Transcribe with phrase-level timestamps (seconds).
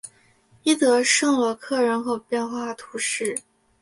[0.63, 3.39] 伊德圣罗克人口变化图示